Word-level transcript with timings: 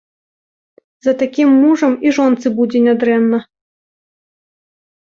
За 1.07 1.13
такім 1.21 1.49
мужам 1.65 1.93
і 2.09 2.15
жонцы 2.19 2.47
будзе 2.61 2.79
нядрэнна. 2.87 3.45